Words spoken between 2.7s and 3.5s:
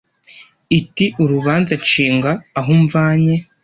umvanye